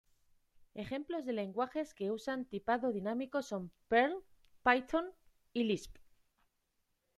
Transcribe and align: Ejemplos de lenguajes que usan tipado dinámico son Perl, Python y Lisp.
Ejemplos 0.73 1.25
de 1.27 1.33
lenguajes 1.33 1.93
que 1.93 2.09
usan 2.09 2.45
tipado 2.45 2.91
dinámico 2.91 3.43
son 3.43 3.71
Perl, 3.87 4.17
Python 4.63 5.05
y 5.53 5.63
Lisp. 5.65 5.95